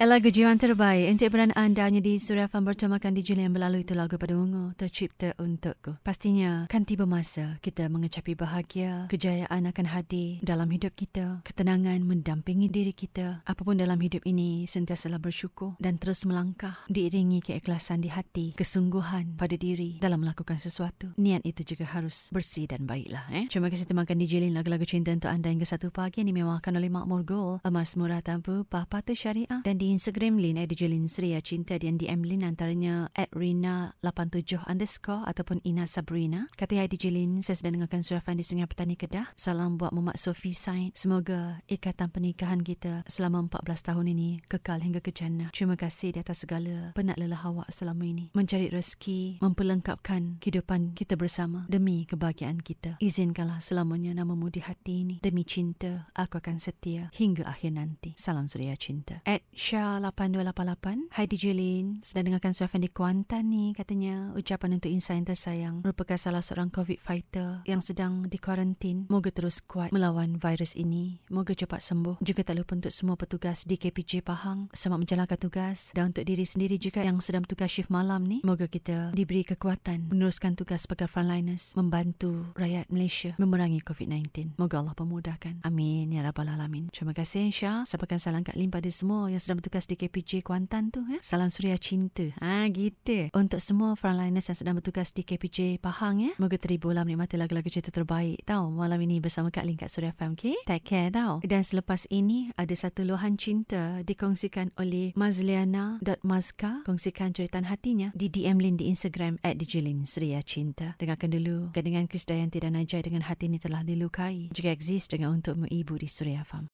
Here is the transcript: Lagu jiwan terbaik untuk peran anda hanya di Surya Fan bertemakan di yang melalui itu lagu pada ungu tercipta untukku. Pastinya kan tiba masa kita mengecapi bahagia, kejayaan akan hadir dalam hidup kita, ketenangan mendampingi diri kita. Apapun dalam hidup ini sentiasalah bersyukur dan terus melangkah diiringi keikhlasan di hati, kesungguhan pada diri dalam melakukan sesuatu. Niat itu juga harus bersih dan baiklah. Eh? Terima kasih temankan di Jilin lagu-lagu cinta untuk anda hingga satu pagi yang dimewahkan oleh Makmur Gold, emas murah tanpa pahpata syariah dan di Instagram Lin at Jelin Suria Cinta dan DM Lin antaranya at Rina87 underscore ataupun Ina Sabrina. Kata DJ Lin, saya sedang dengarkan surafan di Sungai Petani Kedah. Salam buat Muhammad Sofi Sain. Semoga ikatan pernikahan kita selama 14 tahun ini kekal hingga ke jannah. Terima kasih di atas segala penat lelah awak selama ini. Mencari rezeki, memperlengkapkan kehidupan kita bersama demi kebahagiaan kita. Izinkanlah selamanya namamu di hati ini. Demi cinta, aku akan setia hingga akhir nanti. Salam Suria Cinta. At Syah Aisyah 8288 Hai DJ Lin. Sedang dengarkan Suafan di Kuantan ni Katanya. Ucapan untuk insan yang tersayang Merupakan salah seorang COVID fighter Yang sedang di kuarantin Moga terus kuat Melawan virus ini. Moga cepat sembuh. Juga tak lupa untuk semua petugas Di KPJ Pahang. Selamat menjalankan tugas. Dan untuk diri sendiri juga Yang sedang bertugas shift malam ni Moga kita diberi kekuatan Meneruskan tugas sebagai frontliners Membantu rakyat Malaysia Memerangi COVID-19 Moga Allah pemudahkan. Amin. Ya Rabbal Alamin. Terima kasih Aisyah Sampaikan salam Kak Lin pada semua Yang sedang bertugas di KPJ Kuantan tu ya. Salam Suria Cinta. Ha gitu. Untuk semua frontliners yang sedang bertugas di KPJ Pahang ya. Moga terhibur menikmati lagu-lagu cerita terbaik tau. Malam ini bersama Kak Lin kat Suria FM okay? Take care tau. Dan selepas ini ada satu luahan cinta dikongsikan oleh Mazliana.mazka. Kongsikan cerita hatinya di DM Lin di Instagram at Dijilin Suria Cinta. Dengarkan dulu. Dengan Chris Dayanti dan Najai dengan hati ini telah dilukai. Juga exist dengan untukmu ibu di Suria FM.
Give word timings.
Lagu 0.00 0.32
jiwan 0.32 0.56
terbaik 0.56 1.12
untuk 1.12 1.28
peran 1.28 1.52
anda 1.52 1.84
hanya 1.84 2.00
di 2.00 2.16
Surya 2.16 2.48
Fan 2.48 2.64
bertemakan 2.64 3.12
di 3.12 3.20
yang 3.20 3.52
melalui 3.52 3.84
itu 3.84 3.92
lagu 3.92 4.16
pada 4.16 4.32
ungu 4.32 4.72
tercipta 4.72 5.36
untukku. 5.36 6.00
Pastinya 6.00 6.64
kan 6.72 6.88
tiba 6.88 7.04
masa 7.04 7.60
kita 7.60 7.84
mengecapi 7.92 8.32
bahagia, 8.32 9.12
kejayaan 9.12 9.68
akan 9.68 9.86
hadir 9.92 10.40
dalam 10.40 10.72
hidup 10.72 10.96
kita, 10.96 11.44
ketenangan 11.44 12.00
mendampingi 12.00 12.72
diri 12.72 12.96
kita. 12.96 13.44
Apapun 13.44 13.76
dalam 13.76 14.00
hidup 14.00 14.24
ini 14.24 14.64
sentiasalah 14.64 15.20
bersyukur 15.20 15.76
dan 15.76 16.00
terus 16.00 16.24
melangkah 16.24 16.80
diiringi 16.88 17.44
keikhlasan 17.44 18.00
di 18.00 18.08
hati, 18.08 18.56
kesungguhan 18.56 19.36
pada 19.36 19.60
diri 19.60 20.00
dalam 20.00 20.24
melakukan 20.24 20.56
sesuatu. 20.56 21.12
Niat 21.20 21.44
itu 21.44 21.76
juga 21.76 21.84
harus 21.84 22.32
bersih 22.32 22.64
dan 22.64 22.88
baiklah. 22.88 23.28
Eh? 23.36 23.52
Terima 23.52 23.68
kasih 23.68 23.84
temankan 23.84 24.16
di 24.16 24.24
Jilin 24.24 24.56
lagu-lagu 24.56 24.88
cinta 24.88 25.12
untuk 25.12 25.28
anda 25.28 25.52
hingga 25.52 25.68
satu 25.68 25.92
pagi 25.92 26.24
yang 26.24 26.32
dimewahkan 26.32 26.72
oleh 26.72 26.88
Makmur 26.88 27.20
Gold, 27.28 27.60
emas 27.68 28.00
murah 28.00 28.24
tanpa 28.24 28.64
pahpata 28.64 29.12
syariah 29.12 29.60
dan 29.60 29.76
di 29.76 29.89
Instagram 29.90 30.38
Lin 30.38 30.54
at 30.62 30.70
Jelin 30.70 31.10
Suria 31.10 31.42
Cinta 31.42 31.74
dan 31.74 31.98
DM 31.98 32.22
Lin 32.22 32.46
antaranya 32.46 33.10
at 33.18 33.26
Rina87 33.34 34.62
underscore 34.70 35.26
ataupun 35.26 35.58
Ina 35.66 35.82
Sabrina. 35.90 36.46
Kata 36.54 36.86
DJ 36.86 37.10
Lin, 37.10 37.42
saya 37.42 37.58
sedang 37.58 37.82
dengarkan 37.82 38.06
surafan 38.06 38.38
di 38.38 38.46
Sungai 38.46 38.70
Petani 38.70 38.94
Kedah. 38.94 39.34
Salam 39.34 39.82
buat 39.82 39.90
Muhammad 39.90 40.14
Sofi 40.22 40.54
Sain. 40.54 40.94
Semoga 40.94 41.58
ikatan 41.66 42.14
pernikahan 42.14 42.62
kita 42.62 43.02
selama 43.10 43.50
14 43.50 43.90
tahun 43.90 44.06
ini 44.14 44.46
kekal 44.46 44.78
hingga 44.78 45.02
ke 45.02 45.10
jannah. 45.10 45.50
Terima 45.50 45.74
kasih 45.74 46.14
di 46.14 46.22
atas 46.22 46.46
segala 46.46 46.94
penat 46.94 47.18
lelah 47.18 47.42
awak 47.42 47.66
selama 47.74 48.06
ini. 48.06 48.30
Mencari 48.30 48.70
rezeki, 48.70 49.42
memperlengkapkan 49.42 50.38
kehidupan 50.38 50.94
kita 50.94 51.18
bersama 51.18 51.66
demi 51.66 52.06
kebahagiaan 52.06 52.62
kita. 52.62 52.94
Izinkanlah 53.02 53.58
selamanya 53.58 54.14
namamu 54.14 54.54
di 54.54 54.62
hati 54.62 55.02
ini. 55.02 55.16
Demi 55.18 55.42
cinta, 55.42 56.06
aku 56.14 56.38
akan 56.38 56.62
setia 56.62 57.10
hingga 57.10 57.50
akhir 57.50 57.74
nanti. 57.74 58.14
Salam 58.14 58.46
Suria 58.46 58.78
Cinta. 58.78 59.26
At 59.26 59.42
Syah 59.50 59.79
Aisyah 59.80 60.12
8288 60.12 61.08
Hai 61.16 61.24
DJ 61.24 61.56
Lin. 61.56 62.04
Sedang 62.04 62.28
dengarkan 62.28 62.52
Suafan 62.52 62.84
di 62.84 62.92
Kuantan 62.92 63.48
ni 63.48 63.72
Katanya. 63.72 64.28
Ucapan 64.36 64.76
untuk 64.76 64.92
insan 64.92 65.24
yang 65.24 65.32
tersayang 65.32 65.80
Merupakan 65.80 66.20
salah 66.20 66.44
seorang 66.44 66.68
COVID 66.68 67.00
fighter 67.00 67.64
Yang 67.64 67.88
sedang 67.88 68.28
di 68.28 68.36
kuarantin 68.36 69.08
Moga 69.08 69.32
terus 69.32 69.64
kuat 69.64 69.88
Melawan 69.88 70.36
virus 70.36 70.76
ini. 70.76 71.24
Moga 71.32 71.56
cepat 71.56 71.80
sembuh. 71.80 72.20
Juga 72.20 72.44
tak 72.44 72.60
lupa 72.60 72.76
untuk 72.76 72.92
semua 72.92 73.16
petugas 73.16 73.64
Di 73.64 73.80
KPJ 73.80 74.20
Pahang. 74.20 74.68
Selamat 74.76 75.08
menjalankan 75.08 75.40
tugas. 75.40 75.96
Dan 75.96 76.12
untuk 76.12 76.28
diri 76.28 76.44
sendiri 76.44 76.76
juga 76.76 77.00
Yang 77.00 77.32
sedang 77.32 77.48
bertugas 77.48 77.72
shift 77.72 77.88
malam 77.88 78.28
ni 78.28 78.44
Moga 78.44 78.68
kita 78.68 79.16
diberi 79.16 79.48
kekuatan 79.48 80.12
Meneruskan 80.12 80.60
tugas 80.60 80.84
sebagai 80.84 81.08
frontliners 81.08 81.72
Membantu 81.72 82.52
rakyat 82.52 82.84
Malaysia 82.92 83.32
Memerangi 83.40 83.80
COVID-19 83.80 84.60
Moga 84.60 84.84
Allah 84.84 84.92
pemudahkan. 84.92 85.64
Amin. 85.64 86.12
Ya 86.12 86.20
Rabbal 86.20 86.52
Alamin. 86.52 86.92
Terima 86.92 87.16
kasih 87.16 87.48
Aisyah 87.48 87.88
Sampaikan 87.88 88.20
salam 88.20 88.44
Kak 88.44 88.60
Lin 88.60 88.68
pada 88.68 88.92
semua 88.92 89.32
Yang 89.32 89.48
sedang 89.48 89.59
bertugas 89.60 89.84
di 89.84 90.00
KPJ 90.00 90.40
Kuantan 90.40 90.88
tu 90.88 91.04
ya. 91.04 91.20
Salam 91.20 91.52
Suria 91.52 91.76
Cinta. 91.76 92.32
Ha 92.40 92.64
gitu. 92.72 93.28
Untuk 93.36 93.60
semua 93.60 93.92
frontliners 93.92 94.48
yang 94.48 94.58
sedang 94.58 94.74
bertugas 94.80 95.12
di 95.12 95.22
KPJ 95.22 95.78
Pahang 95.84 96.24
ya. 96.24 96.32
Moga 96.40 96.56
terhibur 96.56 96.96
menikmati 96.96 97.36
lagu-lagu 97.36 97.68
cerita 97.68 97.92
terbaik 97.92 98.42
tau. 98.48 98.72
Malam 98.72 99.04
ini 99.04 99.20
bersama 99.20 99.52
Kak 99.52 99.68
Lin 99.68 99.76
kat 99.76 99.92
Suria 99.92 100.16
FM 100.16 100.32
okay? 100.34 100.56
Take 100.64 100.88
care 100.88 101.12
tau. 101.12 101.44
Dan 101.44 101.60
selepas 101.60 102.08
ini 102.08 102.48
ada 102.56 102.72
satu 102.72 103.04
luahan 103.04 103.36
cinta 103.36 104.00
dikongsikan 104.00 104.72
oleh 104.80 105.12
Mazliana.mazka. 105.12 106.82
Kongsikan 106.88 107.36
cerita 107.36 107.60
hatinya 107.60 108.10
di 108.16 108.32
DM 108.32 108.56
Lin 108.56 108.76
di 108.80 108.88
Instagram 108.88 109.36
at 109.44 109.60
Dijilin 109.60 110.08
Suria 110.08 110.40
Cinta. 110.40 110.96
Dengarkan 110.96 111.36
dulu. 111.36 111.72
Dengan 111.76 112.08
Chris 112.08 112.24
Dayanti 112.24 112.60
dan 112.60 112.76
Najai 112.76 113.04
dengan 113.04 113.24
hati 113.28 113.48
ini 113.52 113.60
telah 113.60 113.84
dilukai. 113.84 114.48
Juga 114.52 114.72
exist 114.72 115.12
dengan 115.12 115.36
untukmu 115.36 115.68
ibu 115.68 115.96
di 115.96 116.08
Suria 116.08 116.44
FM. 116.44 116.68